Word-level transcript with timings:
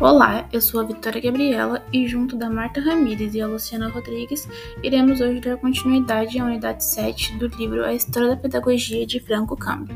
Olá, 0.00 0.48
eu 0.50 0.62
sou 0.62 0.80
a 0.80 0.82
Vitória 0.82 1.20
Gabriela 1.20 1.86
e 1.92 2.08
junto 2.08 2.34
da 2.34 2.48
Marta 2.48 2.80
Ramírez 2.80 3.34
e 3.34 3.40
a 3.42 3.46
Luciana 3.46 3.90
Rodrigues, 3.90 4.48
iremos 4.82 5.20
hoje 5.20 5.40
dar 5.40 5.58
continuidade 5.58 6.38
à 6.38 6.46
unidade 6.46 6.82
7 6.82 7.36
do 7.36 7.48
livro 7.48 7.84
A 7.84 7.92
História 7.92 8.30
da 8.30 8.36
Pedagogia 8.38 9.06
de 9.06 9.20
Franco 9.20 9.54
Campo. 9.58 9.92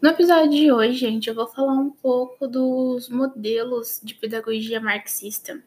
No 0.00 0.10
episódio 0.10 0.50
de 0.52 0.70
hoje, 0.70 0.98
gente, 0.98 1.28
eu 1.28 1.34
vou 1.34 1.48
falar 1.48 1.74
um 1.74 1.90
pouco 1.90 2.46
dos 2.46 3.08
modelos 3.08 4.00
de 4.04 4.14
pedagogia 4.14 4.80
marxista. 4.80 5.60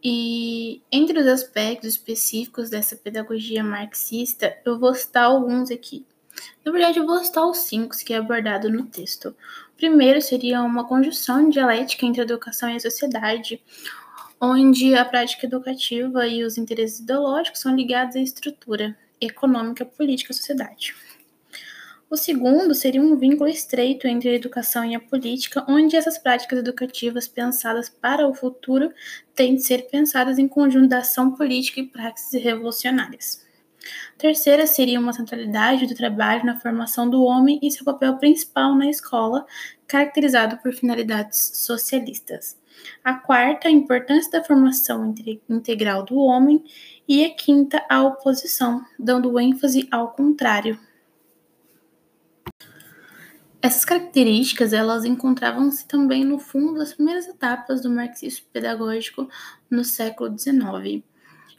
E 0.00 0.80
entre 0.92 1.18
os 1.18 1.26
aspectos 1.26 1.88
específicos 1.88 2.70
dessa 2.70 2.94
pedagogia 2.94 3.64
marxista, 3.64 4.56
eu 4.64 4.78
vou 4.78 4.94
citar 4.94 5.24
alguns 5.24 5.72
aqui. 5.72 6.06
Na 6.64 6.72
verdade, 6.72 6.98
eu 6.98 7.06
vou 7.06 7.22
citar 7.22 7.46
os 7.46 7.58
cinco 7.58 7.96
que 7.96 8.12
é 8.12 8.16
abordado 8.16 8.70
no 8.70 8.84
texto. 8.86 9.28
O 9.74 9.76
primeiro 9.76 10.20
seria 10.20 10.62
uma 10.62 10.86
conjunção 10.86 11.48
dialética 11.48 12.04
entre 12.04 12.20
a 12.20 12.24
educação 12.24 12.70
e 12.70 12.76
a 12.76 12.80
sociedade, 12.80 13.62
onde 14.40 14.94
a 14.94 15.04
prática 15.04 15.46
educativa 15.46 16.26
e 16.26 16.44
os 16.44 16.58
interesses 16.58 17.00
ideológicos 17.00 17.60
são 17.60 17.74
ligados 17.74 18.16
à 18.16 18.20
estrutura 18.20 18.96
econômica, 19.20 19.84
política 19.84 20.32
e 20.32 20.34
sociedade. 20.34 20.94
O 22.08 22.16
segundo 22.16 22.72
seria 22.72 23.02
um 23.02 23.16
vínculo 23.16 23.50
estreito 23.50 24.06
entre 24.06 24.28
a 24.28 24.34
educação 24.34 24.84
e 24.84 24.94
a 24.94 25.00
política, 25.00 25.64
onde 25.68 25.96
essas 25.96 26.16
práticas 26.16 26.60
educativas 26.60 27.26
pensadas 27.26 27.88
para 27.88 28.28
o 28.28 28.34
futuro 28.34 28.92
têm 29.34 29.56
de 29.56 29.62
ser 29.62 29.88
pensadas 29.88 30.38
em 30.38 30.46
conjunto 30.46 30.88
da 30.88 30.98
ação 30.98 31.32
política 31.32 31.80
e 31.80 31.86
práticas 31.86 32.32
revolucionárias. 32.32 33.45
Terceira 34.18 34.66
seria 34.66 34.98
uma 34.98 35.12
centralidade 35.12 35.86
do 35.86 35.94
trabalho 35.94 36.44
na 36.44 36.58
formação 36.58 37.08
do 37.08 37.22
homem 37.22 37.58
e 37.62 37.70
seu 37.70 37.84
papel 37.84 38.16
principal 38.16 38.74
na 38.74 38.88
escola, 38.88 39.46
caracterizado 39.86 40.58
por 40.58 40.72
finalidades 40.72 41.52
socialistas. 41.54 42.58
A 43.02 43.14
quarta, 43.14 43.68
a 43.68 43.70
importância 43.70 44.30
da 44.30 44.44
formação 44.44 45.14
integral 45.48 46.04
do 46.04 46.18
homem. 46.18 46.64
E 47.08 47.24
a 47.24 47.32
quinta, 47.32 47.84
a 47.88 48.02
oposição, 48.02 48.84
dando 48.98 49.38
ênfase 49.38 49.86
ao 49.92 50.10
contrário. 50.10 50.78
Essas 53.62 53.84
características 53.84 54.72
elas 54.72 55.04
encontravam-se 55.04 55.86
também 55.86 56.24
no 56.24 56.38
fundo 56.38 56.78
das 56.78 56.94
primeiras 56.94 57.26
etapas 57.26 57.82
do 57.82 57.90
marxismo 57.90 58.46
pedagógico 58.52 59.28
no 59.70 59.84
século 59.84 60.36
XIX. 60.38 61.02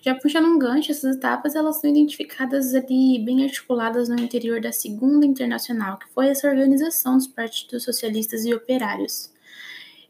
Já 0.02 0.16
puxando 0.16 0.46
um 0.46 0.60
gancho, 0.60 0.92
essas 0.92 1.16
etapas 1.16 1.56
elas 1.56 1.82
são 1.82 1.90
identificadas 1.90 2.74
ali, 2.74 3.20
bem 3.20 3.44
articuladas 3.44 4.08
no 4.08 4.20
interior 4.20 4.62
da 4.62 4.72
Segunda 4.72 5.26
Internacional, 5.26 5.98
que 5.98 6.08
foi 6.10 6.28
essa 6.28 6.48
organização 6.48 7.18
dos 7.18 7.28
partidos 7.28 7.84
socialistas 7.84 8.46
e 8.46 8.54
operários. 8.54 9.32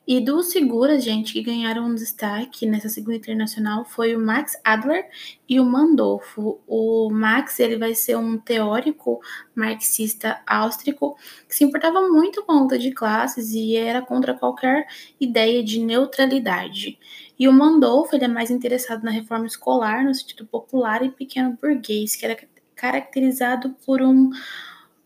E 0.07 0.21
dos 0.21 0.51
seguras, 0.51 1.03
gente, 1.03 1.33
que 1.33 1.41
ganharam 1.41 1.85
um 1.85 1.93
destaque 1.93 2.65
nessa 2.65 2.87
segunda 2.87 3.17
internacional 3.17 3.83
foi 3.83 4.15
o 4.15 4.19
Max 4.19 4.53
Adler 4.63 5.05
e 5.49 5.59
o 5.59 5.65
Mandolfo. 5.65 6.61
O 6.65 7.09
Max, 7.09 7.59
ele 7.59 7.77
vai 7.77 7.93
ser 7.93 8.15
um 8.15 8.37
teórico 8.37 9.19
marxista 9.53 10.41
áustrico 10.47 11.17
que 11.45 11.53
se 11.53 11.65
importava 11.65 12.07
muito 12.07 12.41
com 12.43 12.53
a 12.53 12.61
luta 12.61 12.79
de 12.79 12.91
classes 12.91 13.51
e 13.51 13.75
era 13.75 14.01
contra 14.01 14.33
qualquer 14.33 14.87
ideia 15.19 15.61
de 15.61 15.81
neutralidade. 15.81 16.97
E 17.39 17.47
o 17.47 17.53
Mandolfo, 17.53 18.15
ele 18.15 18.25
é 18.25 18.27
mais 18.27 18.49
interessado 18.49 19.03
na 19.03 19.11
reforma 19.11 19.45
escolar 19.45 20.03
no 20.03 20.13
sentido 20.13 20.45
popular 20.47 21.03
e 21.05 21.11
pequeno 21.11 21.55
burguês, 21.61 22.15
que 22.15 22.25
era 22.25 22.35
caracterizado 22.75 23.75
por 23.85 24.01
um 24.01 24.31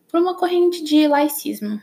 por 0.08 0.20
uma 0.20 0.36
corrente 0.36 0.82
de 0.82 1.06
laicismo. 1.08 1.80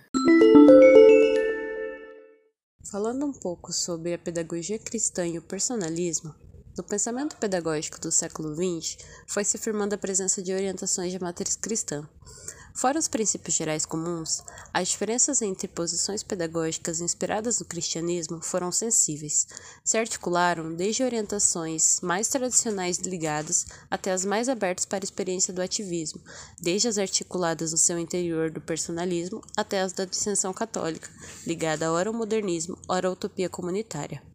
Falando 2.92 3.26
um 3.26 3.34
pouco 3.34 3.72
sobre 3.72 4.14
a 4.14 4.20
pedagogia 4.20 4.78
cristã 4.80 5.26
e 5.28 5.38
o 5.38 5.42
personalismo, 5.42 6.34
no 6.78 6.84
pensamento 6.84 7.38
pedagógico 7.38 8.00
do 8.00 8.12
século 8.12 8.56
XX 8.56 8.98
foi 9.28 9.44
se 9.44 9.58
firmando 9.58 9.96
a 9.96 9.98
presença 9.98 10.42
de 10.42 10.54
orientações 10.54 11.12
de 11.12 11.20
matriz 11.20 11.56
cristã. 11.56 12.08
Fora 12.74 13.00
os 13.00 13.08
princípios 13.08 13.56
gerais 13.56 13.86
comuns, 13.86 14.44
as 14.74 14.90
diferenças 14.90 15.42
entre 15.42 15.68
posições 15.68 16.24
pedagógicas 16.24 17.02
inspiradas 17.02 17.60
no 17.60 17.66
cristianismo 17.66 18.42
foram 18.42 18.72
sensíveis. 18.72 19.48
Se 19.84 19.98
articularam 19.98 20.74
desde 20.74 21.04
orientações 21.04 22.00
mais 22.02 22.28
tradicionais 22.28 22.98
ligadas 22.98 23.66
até 23.90 24.12
as 24.12 24.24
mais 24.24 24.48
abertas 24.48 24.86
para 24.86 25.04
a 25.04 25.06
experiência 25.06 25.54
do 25.54 25.62
ativismo, 25.62 26.22
desde 26.62 26.88
as 26.88 26.98
articuladas 26.98 27.72
no 27.72 27.78
seu 27.78 28.00
interior 28.00 28.50
do 28.50 28.62
personalismo 28.62 29.42
até 29.58 29.82
as 29.82 29.92
da 29.92 30.06
dissensão 30.06 30.54
católica, 30.54 31.10
ligada 31.46 31.92
ora 31.92 32.10
ao 32.10 32.16
modernismo, 32.16 32.78
ora 32.88 33.08
à 33.08 33.12
utopia 33.12 33.50
comunitária. 33.50 34.29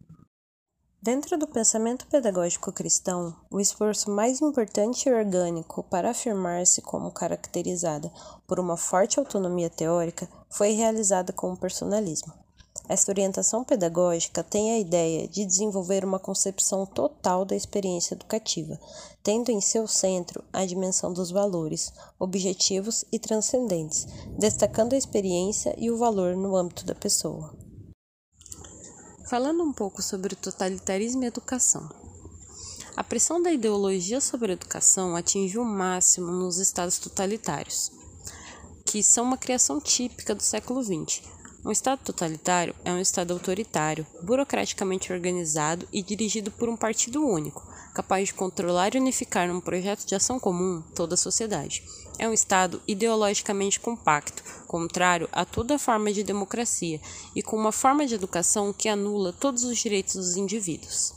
Dentro 1.05 1.37
do 1.37 1.45
pensamento 1.45 2.07
pedagógico 2.07 2.71
cristão, 2.71 3.35
o 3.51 3.59
esforço 3.59 4.09
mais 4.09 4.41
importante 4.41 5.07
e 5.07 5.13
orgânico 5.13 5.83
para 5.83 6.09
afirmar-se 6.09 6.81
como 6.81 7.11
caracterizada 7.11 8.11
por 8.47 8.59
uma 8.59 8.75
forte 8.75 9.19
autonomia 9.19 9.69
teórica 9.69 10.27
foi 10.49 10.71
realizada 10.71 11.31
com 11.31 11.53
o 11.53 11.57
personalismo. 11.57 12.33
Esta 12.89 13.11
orientação 13.11 13.63
pedagógica 13.63 14.43
tem 14.43 14.71
a 14.71 14.79
ideia 14.79 15.27
de 15.27 15.45
desenvolver 15.45 16.03
uma 16.03 16.17
concepção 16.17 16.87
total 16.87 17.45
da 17.45 17.55
experiência 17.55 18.15
educativa, 18.15 18.79
tendo 19.21 19.51
em 19.51 19.61
seu 19.61 19.87
centro 19.87 20.43
a 20.51 20.65
dimensão 20.65 21.13
dos 21.13 21.29
valores, 21.29 21.93
objetivos 22.17 23.05
e 23.11 23.19
transcendentes, 23.19 24.07
destacando 24.39 24.93
a 24.93 24.97
experiência 24.97 25.75
e 25.77 25.91
o 25.91 25.97
valor 25.97 26.35
no 26.35 26.55
âmbito 26.55 26.83
da 26.83 26.95
pessoa. 26.95 27.64
Falando 29.27 29.63
um 29.63 29.73
pouco 29.73 30.03
sobre 30.03 30.35
totalitarismo 30.35 31.23
e 31.23 31.25
educação. 31.25 31.89
A 32.95 33.03
pressão 33.03 33.41
da 33.41 33.51
ideologia 33.51 34.21
sobre 34.21 34.51
a 34.51 34.53
educação 34.53 35.15
atingiu 35.15 35.63
o 35.63 35.65
máximo 35.65 36.31
nos 36.31 36.59
estados 36.59 36.99
totalitários, 36.99 37.91
que 38.85 39.01
são 39.01 39.25
uma 39.25 39.35
criação 39.37 39.81
típica 39.81 40.35
do 40.35 40.43
século 40.43 40.83
XX. 40.83 41.23
Um 41.65 41.71
estado 41.71 41.99
totalitário 42.03 42.75
é 42.85 42.91
um 42.91 43.01
estado 43.01 43.33
autoritário, 43.33 44.05
burocraticamente 44.21 45.11
organizado 45.11 45.87
e 45.91 46.03
dirigido 46.03 46.51
por 46.51 46.69
um 46.69 46.77
partido 46.77 47.25
único, 47.25 47.67
capaz 47.93 48.27
de 48.27 48.33
controlar 48.33 48.93
e 48.93 48.99
unificar 48.99 49.47
num 49.47 49.59
projeto 49.59 50.05
de 50.05 50.13
ação 50.13 50.39
comum 50.39 50.83
toda 50.93 51.15
a 51.15 51.17
sociedade 51.17 51.83
é 52.17 52.27
um 52.27 52.33
Estado 52.33 52.81
ideologicamente 52.87 53.79
compacto, 53.79 54.43
contrário 54.67 55.29
a 55.31 55.45
toda 55.45 55.79
forma 55.79 56.11
de 56.11 56.23
democracia 56.23 56.99
e 57.35 57.41
com 57.41 57.55
uma 57.55 57.71
forma 57.71 58.05
de 58.05 58.15
educação 58.15 58.73
que 58.73 58.89
anula 58.89 59.33
todos 59.33 59.63
os 59.63 59.77
direitos 59.77 60.15
dos 60.15 60.35
indivíduos. 60.35 61.13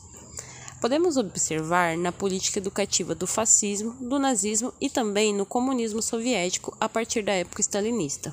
Podemos 0.80 1.16
observar 1.16 1.97
na 1.97 2.12
política 2.12 2.59
educativa 2.59 3.15
do 3.15 3.26
fascismo, 3.26 3.92
do 3.94 4.19
nazismo 4.19 4.72
e 4.80 4.88
também 4.88 5.34
no 5.34 5.44
comunismo 5.44 6.00
soviético 6.00 6.76
a 6.80 6.88
partir 6.88 7.22
da 7.22 7.32
época 7.32 7.60
stalinista. 7.60 8.32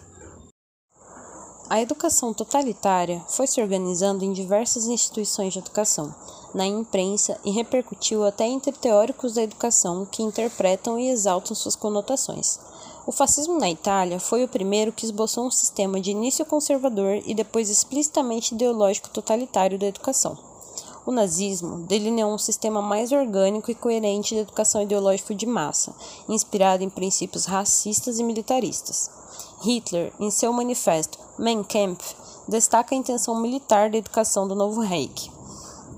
A 1.67 1.81
educação 1.81 2.31
totalitária 2.31 3.23
foi 3.27 3.47
se 3.47 3.59
organizando 3.59 4.23
em 4.23 4.31
diversas 4.31 4.85
instituições 4.85 5.51
de 5.51 5.57
educação, 5.57 6.13
na 6.53 6.63
imprensa 6.63 7.39
e 7.43 7.49
repercutiu 7.49 8.23
até 8.23 8.45
entre 8.45 8.71
teóricos 8.71 9.33
da 9.33 9.41
educação 9.41 10.05
que 10.05 10.21
interpretam 10.21 10.99
e 10.99 11.09
exaltam 11.09 11.55
suas 11.55 11.75
conotações. 11.75 12.59
O 13.07 13.11
fascismo 13.11 13.57
na 13.57 13.67
Itália 13.67 14.19
foi 14.19 14.43
o 14.43 14.47
primeiro 14.47 14.91
que 14.91 15.05
esboçou 15.05 15.47
um 15.47 15.51
sistema 15.51 15.99
de 15.99 16.11
início 16.11 16.45
conservador 16.45 17.23
e 17.25 17.33
depois 17.33 17.67
explicitamente 17.67 18.53
ideológico 18.53 19.09
totalitário 19.09 19.79
da 19.79 19.87
educação. 19.87 20.37
O 21.03 21.11
nazismo 21.11 21.77
delineou 21.87 22.31
um 22.31 22.37
sistema 22.37 22.79
mais 22.79 23.11
orgânico 23.11 23.71
e 23.71 23.75
coerente 23.75 24.35
de 24.35 24.41
educação 24.41 24.83
ideológica 24.83 25.33
de 25.33 25.47
massa, 25.47 25.95
inspirado 26.29 26.83
em 26.83 26.89
princípios 26.91 27.45
racistas 27.45 28.19
e 28.19 28.23
militaristas. 28.23 29.24
Hitler, 29.61 30.13
em 30.19 30.29
seu 30.29 30.51
manifesto 30.53 31.17
Mein 31.37 31.63
Kampf, 31.63 32.15
destaca 32.47 32.93
a 32.93 32.97
intenção 32.97 33.41
militar 33.41 33.89
da 33.89 33.97
educação 33.97 34.47
do 34.47 34.55
novo 34.55 34.81
Reich. 34.81 35.31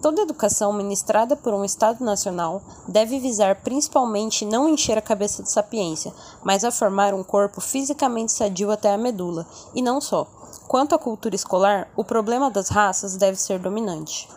Toda 0.02 0.22
educação 0.22 0.72
ministrada 0.72 1.36
por 1.36 1.54
um 1.54 1.66
Estado 1.66 2.04
nacional 2.04 2.62
deve 2.88 3.20
visar 3.20 3.62
principalmente 3.62 4.46
não 4.46 4.70
encher 4.70 4.98
a 4.98 5.02
cabeça 5.02 5.42
de 5.42 5.52
sapiência, 5.52 6.14
mas 6.44 6.64
a 6.64 6.72
formar 6.72 7.14
um 7.14 7.24
corpo 7.24 7.60
fisicamente 7.60 8.32
sadio 8.32 8.70
até 8.70 8.94
a 8.94 8.98
medula, 8.98 9.48
e 9.74 9.82
não 9.82 10.00
só. 10.00 10.28
Quanto 10.68 10.94
à 10.94 11.00
cultura 11.00 11.36
escolar, 11.36 11.90
o 11.96 12.04
problema 12.04 12.52
das 12.52 12.70
raças 12.70 13.18
deve 13.18 13.40
ser 13.40 13.60
dominante. 13.60 14.30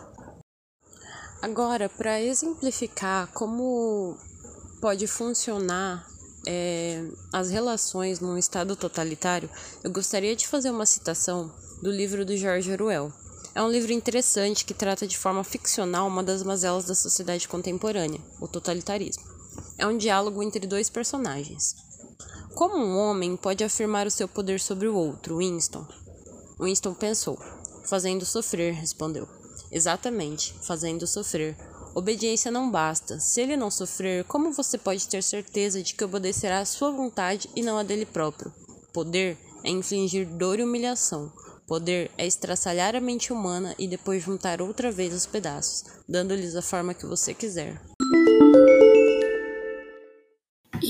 Agora, 1.41 1.89
para 1.89 2.21
exemplificar 2.21 3.27
como 3.33 4.15
pode 4.81 5.07
funcionar 5.07 6.10
é, 6.53 7.05
as 7.31 7.49
relações 7.49 8.19
num 8.19 8.37
Estado 8.37 8.75
totalitário, 8.75 9.49
eu 9.81 9.89
gostaria 9.89 10.35
de 10.35 10.45
fazer 10.45 10.69
uma 10.69 10.85
citação 10.85 11.49
do 11.81 11.89
livro 11.89 12.25
do 12.25 12.35
George 12.35 12.69
Orwell. 12.69 13.13
É 13.55 13.61
um 13.61 13.71
livro 13.71 13.93
interessante 13.93 14.65
que 14.65 14.73
trata 14.73 15.07
de 15.07 15.17
forma 15.17 15.45
ficcional 15.45 16.07
uma 16.07 16.21
das 16.21 16.43
mazelas 16.43 16.83
da 16.83 16.93
sociedade 16.93 17.47
contemporânea, 17.47 18.19
o 18.39 18.49
totalitarismo. 18.49 19.23
É 19.77 19.87
um 19.87 19.97
diálogo 19.97 20.43
entre 20.43 20.67
dois 20.67 20.89
personagens. 20.89 21.73
Como 22.53 22.75
um 22.75 22.97
homem 22.97 23.37
pode 23.37 23.63
afirmar 23.63 24.05
o 24.05 24.11
seu 24.11 24.27
poder 24.27 24.59
sobre 24.59 24.89
o 24.89 24.95
outro, 24.95 25.37
Winston? 25.37 25.87
Winston 26.59 26.93
pensou. 26.93 27.39
Fazendo 27.85 28.25
sofrer, 28.25 28.73
respondeu. 28.73 29.27
Exatamente, 29.71 30.53
fazendo 30.61 31.07
sofrer. 31.07 31.57
Obediência 31.93 32.49
não 32.49 32.71
basta. 32.71 33.19
Se 33.19 33.41
ele 33.41 33.57
não 33.57 33.69
sofrer, 33.69 34.23
como 34.23 34.53
você 34.53 34.77
pode 34.77 35.07
ter 35.07 35.21
certeza 35.21 35.83
de 35.83 35.93
que 35.93 36.03
obedecerá 36.03 36.59
à 36.59 36.65
sua 36.65 36.89
vontade 36.89 37.49
e 37.55 37.61
não 37.61 37.77
a 37.77 37.83
dele 37.83 38.05
próprio? 38.05 38.53
Poder 38.93 39.37
é 39.63 39.69
infligir 39.69 40.25
dor 40.25 40.59
e 40.59 40.63
humilhação. 40.63 41.31
Poder 41.67 42.09
é 42.17 42.25
estraçalhar 42.25 42.95
a 42.95 43.01
mente 43.01 43.31
humana 43.31 43.75
e 43.77 43.87
depois 43.87 44.23
juntar 44.23 44.61
outra 44.61 44.91
vez 44.91 45.13
os 45.13 45.25
pedaços, 45.25 45.83
dando-lhes 46.07 46.55
a 46.55 46.61
forma 46.61 46.93
que 46.93 47.05
você 47.05 47.33
quiser. 47.33 47.79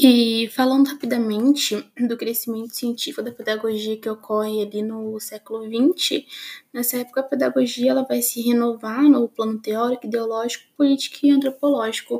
E 0.03 0.49
falando 0.49 0.87
rapidamente 0.87 1.75
do 1.95 2.17
crescimento 2.17 2.75
científico 2.75 3.21
da 3.21 3.31
pedagogia 3.31 3.95
que 3.95 4.09
ocorre 4.09 4.63
ali 4.63 4.81
no 4.81 5.19
século 5.19 5.63
XX, 5.63 6.25
nessa 6.73 6.97
época 6.97 7.21
a 7.21 7.23
pedagogia 7.23 7.91
ela 7.91 8.01
vai 8.01 8.19
se 8.19 8.41
renovar 8.41 9.03
no 9.03 9.29
plano 9.29 9.59
teórico, 9.59 10.07
ideológico, 10.07 10.65
político 10.75 11.19
e 11.21 11.29
antropológico, 11.29 12.19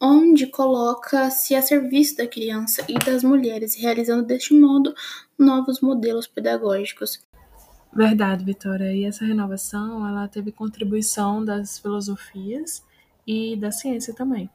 onde 0.00 0.46
coloca-se 0.46 1.56
a 1.56 1.60
serviço 1.60 2.18
da 2.18 2.28
criança 2.28 2.86
e 2.88 2.94
das 2.94 3.24
mulheres, 3.24 3.74
realizando 3.74 4.24
deste 4.24 4.54
modo 4.54 4.94
novos 5.36 5.80
modelos 5.80 6.28
pedagógicos. 6.28 7.18
Verdade, 7.92 8.44
Vitória. 8.44 8.94
E 8.94 9.04
essa 9.04 9.24
renovação, 9.24 10.06
ela 10.06 10.28
teve 10.28 10.52
contribuição 10.52 11.44
das 11.44 11.80
filosofias 11.80 12.86
e 13.26 13.56
da 13.56 13.72
ciência 13.72 14.14
também, 14.14 14.48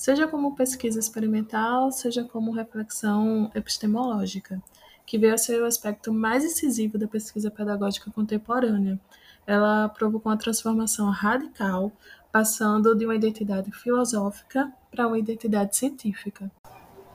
seja 0.00 0.26
como 0.26 0.56
pesquisa 0.56 0.98
experimental, 0.98 1.92
seja 1.92 2.24
como 2.24 2.52
reflexão 2.52 3.50
epistemológica, 3.54 4.58
que 5.04 5.18
veio 5.18 5.34
a 5.34 5.38
ser 5.38 5.60
o 5.60 5.66
aspecto 5.66 6.10
mais 6.10 6.42
incisivo 6.42 6.96
da 6.96 7.06
pesquisa 7.06 7.50
pedagógica 7.50 8.10
contemporânea. 8.10 8.98
Ela 9.46 9.90
provocou 9.90 10.32
uma 10.32 10.38
transformação 10.38 11.10
radical, 11.10 11.92
passando 12.32 12.94
de 12.94 13.04
uma 13.04 13.14
identidade 13.14 13.70
filosófica 13.72 14.72
para 14.90 15.06
uma 15.06 15.18
identidade 15.18 15.76
científica. 15.76 16.50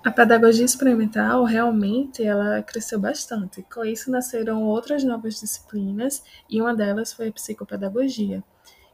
A 0.04 0.12
pedagogia 0.12 0.66
experimental 0.66 1.44
realmente 1.44 2.24
ela 2.24 2.62
cresceu 2.62 3.00
bastante. 3.00 3.64
Com 3.64 3.84
isso 3.84 4.12
nasceram 4.12 4.62
outras 4.62 5.04
novas 5.04 5.40
disciplinas 5.40 6.24
e 6.48 6.62
uma 6.62 6.76
delas 6.76 7.12
foi 7.12 7.30
a 7.30 7.32
psicopedagogia. 7.32 8.44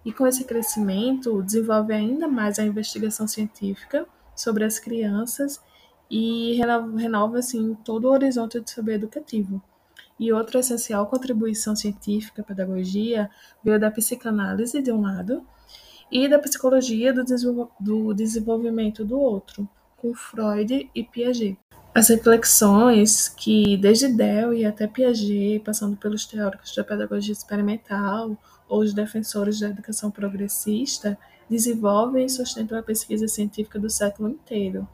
E 0.05 0.11
com 0.11 0.25
esse 0.25 0.43
crescimento 0.43 1.41
desenvolve 1.43 1.93
ainda 1.93 2.27
mais 2.27 2.57
a 2.57 2.63
investigação 2.63 3.27
científica 3.27 4.07
sobre 4.35 4.63
as 4.63 4.79
crianças 4.79 5.61
e 6.09 6.59
renova, 6.97 7.39
assim 7.39 7.75
todo 7.85 8.05
o 8.05 8.11
horizonte 8.11 8.59
de 8.59 8.69
saber 8.69 8.95
educativo. 8.95 9.61
E 10.19 10.33
outra 10.33 10.59
essencial 10.59 11.07
contribuição 11.07 11.75
científica 11.75 12.41
à 12.41 12.45
pedagogia 12.45 13.29
veio 13.63 13.79
da 13.79 13.89
psicanálise 13.89 14.81
de 14.81 14.91
um 14.91 15.01
lado 15.01 15.45
e 16.11 16.27
da 16.27 16.37
psicologia 16.37 17.13
do, 17.13 17.23
do 17.79 18.13
desenvolvimento 18.13 19.05
do 19.05 19.17
outro 19.19 19.67
com 19.97 20.13
Freud 20.15 20.89
e 20.93 21.03
Piaget. 21.03 21.57
As 21.93 22.07
reflexões 22.07 23.27
que, 23.27 23.75
desde 23.75 24.07
Dewey 24.07 24.63
até 24.65 24.87
Piaget, 24.87 25.59
passando 25.59 25.97
pelos 25.97 26.25
teóricos 26.25 26.73
da 26.73 26.85
pedagogia 26.85 27.33
experimental 27.33 28.37
ou 28.69 28.79
os 28.79 28.93
defensores 28.93 29.59
da 29.59 29.67
educação 29.67 30.09
progressista, 30.09 31.17
desenvolvem 31.49 32.25
e 32.25 32.29
sustentam 32.29 32.79
a 32.79 32.83
pesquisa 32.83 33.27
científica 33.27 33.77
do 33.77 33.89
século 33.89 34.29
inteiro, 34.29 34.87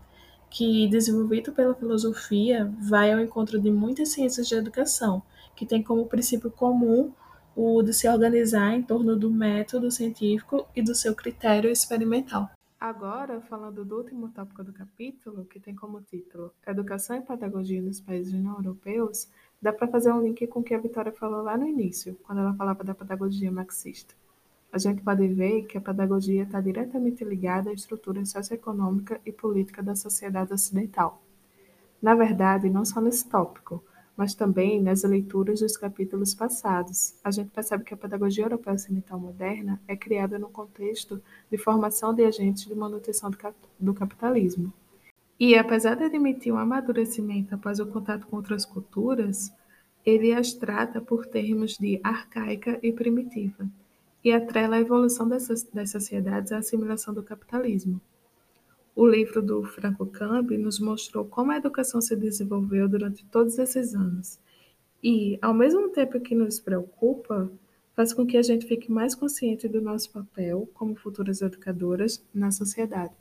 que, 0.50 0.88
desenvolvido 0.88 1.52
pela 1.52 1.76
filosofia, 1.76 2.74
vai 2.80 3.14
ao 3.14 3.20
encontro 3.20 3.60
de 3.60 3.70
muitas 3.70 4.10
ciências 4.10 4.48
de 4.48 4.56
educação, 4.56 5.22
que 5.56 5.68
tem 5.68 5.84
como 5.84 6.08
princípio 6.08 6.50
comum 6.50 7.12
o 7.56 7.84
de 7.84 7.94
se 7.94 8.10
organizar 8.10 8.74
em 8.74 8.82
torno 8.82 9.16
do 9.16 9.30
método 9.30 9.92
científico 9.92 10.68
e 10.76 10.82
do 10.82 10.96
seu 10.96 11.14
critério 11.14 11.70
experimental. 11.70 12.57
Agora, 12.80 13.42
falando 13.42 13.84
do 13.84 13.98
último 13.98 14.30
tópico 14.30 14.64
do 14.64 14.72
capítulo, 14.72 15.46
que 15.46 15.60
tem 15.60 15.74
como 15.74 16.00
título 16.00 16.54
Educação 16.66 17.18
e 17.18 17.22
Pedagogia 17.22 17.82
nos 17.82 18.00
Países 18.00 18.34
não 18.34 18.54
europeus, 18.58 19.28
dá 19.60 19.74
para 19.74 19.88
fazer 19.88 20.12
um 20.14 20.22
link 20.22 20.46
com 20.46 20.60
o 20.60 20.64
que 20.64 20.76
a 20.76 20.80
Vitória 20.80 21.12
falou 21.12 21.42
lá 21.42 21.58
no 21.58 21.68
início, 21.68 22.16
quando 22.22 22.40
ela 22.40 22.54
falava 22.54 22.84
da 22.84 22.94
pedagogia 22.94 23.52
marxista. 23.52 24.14
A 24.72 24.78
gente 24.78 25.02
pode 25.02 25.28
ver 25.28 25.64
que 25.64 25.76
a 25.76 25.82
pedagogia 25.82 26.44
está 26.44 26.62
diretamente 26.62 27.24
ligada 27.24 27.72
à 27.72 27.74
estrutura 27.74 28.24
socioeconômica 28.24 29.20
e 29.26 29.32
política 29.32 29.82
da 29.82 29.96
sociedade 29.96 30.54
ocidental. 30.54 31.20
Na 32.00 32.14
verdade, 32.14 32.70
não 32.70 32.86
só 32.86 33.02
nesse 33.02 33.28
tópico, 33.28 33.84
mas 34.18 34.34
também 34.34 34.82
nas 34.82 35.04
leituras 35.04 35.60
dos 35.60 35.78
capítulos 35.78 36.34
passados. 36.34 37.14
A 37.24 37.30
gente 37.30 37.52
percebe 37.52 37.84
que 37.84 37.94
a 37.94 37.98
pedagogia 37.98 38.44
europeia 38.44 38.74
ocidental 38.74 39.20
moderna 39.20 39.80
é 39.88 39.96
criada 39.96 40.40
no 40.40 40.50
contexto 40.50 41.22
de 41.52 41.58
formação 41.58 42.16
de 42.16 42.26
agentes 42.26 42.66
de 42.66 42.74
manutenção 42.74 43.30
do 43.80 43.94
capitalismo. 43.94 44.74
E, 45.40 45.56
apesar 45.56 45.96
de 45.96 46.06
admitir 46.06 46.52
um 46.52 46.58
amadurecimento 46.58 47.54
após 47.54 47.80
o 47.80 47.86
contato 47.86 48.26
com 48.26 48.38
outras 48.38 48.66
culturas, 48.66 49.54
ele 50.04 50.34
as 50.34 50.52
trata 50.52 51.00
por 51.00 51.28
termos 51.28 51.78
de 51.78 52.00
arcaica 52.04 52.80
e 52.82 52.92
primitiva, 52.92 53.70
e 54.24 54.32
atrela 54.32 54.78
a 54.78 54.80
evolução 54.80 55.30
dessas, 55.30 55.64
das 55.64 55.92
sociedades 55.92 56.52
à 56.52 56.58
assimilação 56.58 57.14
do 57.14 57.22
capitalismo. 57.22 58.02
O 59.00 59.06
livro 59.06 59.44
do 59.44 59.64
Franco 59.64 60.08
Campi 60.08 60.58
nos 60.58 60.80
mostrou 60.80 61.24
como 61.24 61.52
a 61.52 61.58
educação 61.58 62.02
se 62.02 62.16
desenvolveu 62.16 62.90
durante 62.90 63.24
todos 63.26 63.60
esses 63.60 63.94
anos. 63.94 64.40
E, 65.04 65.38
ao 65.40 65.54
mesmo 65.54 65.90
tempo 65.90 66.20
que 66.20 66.34
nos 66.34 66.60
preocupa, 66.60 67.48
faz 67.96 68.12
com 68.12 68.26
que 68.26 68.36
a 68.36 68.42
gente 68.42 68.66
fique 68.66 68.92
mais 68.92 69.14
consciente 69.14 69.68
do 69.68 69.80
nosso 69.80 70.12
papel 70.12 70.68
como 70.74 70.96
futuras 70.96 71.44
educadoras 71.44 72.26
na 72.34 72.50
sociedade. 72.50 73.14